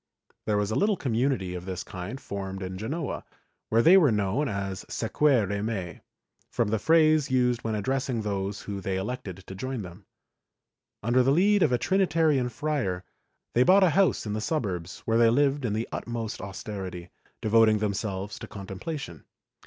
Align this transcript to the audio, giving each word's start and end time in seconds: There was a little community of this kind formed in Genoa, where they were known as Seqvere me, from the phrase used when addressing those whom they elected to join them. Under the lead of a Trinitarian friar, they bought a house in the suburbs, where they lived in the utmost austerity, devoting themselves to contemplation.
There 0.47 0.57
was 0.57 0.71
a 0.71 0.75
little 0.75 0.97
community 0.97 1.53
of 1.53 1.65
this 1.65 1.83
kind 1.83 2.19
formed 2.19 2.63
in 2.63 2.75
Genoa, 2.79 3.23
where 3.69 3.83
they 3.83 3.97
were 3.97 4.11
known 4.11 4.47
as 4.49 4.83
Seqvere 4.85 5.63
me, 5.63 5.99
from 6.51 6.69
the 6.69 6.79
phrase 6.79 7.29
used 7.29 7.61
when 7.63 7.75
addressing 7.75 8.23
those 8.23 8.63
whom 8.63 8.81
they 8.81 8.97
elected 8.97 9.43
to 9.45 9.53
join 9.53 9.83
them. 9.83 10.07
Under 11.03 11.21
the 11.21 11.29
lead 11.29 11.61
of 11.61 11.71
a 11.71 11.77
Trinitarian 11.77 12.49
friar, 12.49 13.03
they 13.53 13.61
bought 13.61 13.83
a 13.83 13.91
house 13.91 14.25
in 14.25 14.33
the 14.33 14.41
suburbs, 14.41 15.01
where 15.05 15.19
they 15.19 15.29
lived 15.29 15.65
in 15.65 15.73
the 15.73 15.87
utmost 15.91 16.41
austerity, 16.41 17.11
devoting 17.39 17.77
themselves 17.77 18.39
to 18.39 18.47
contemplation. 18.47 19.25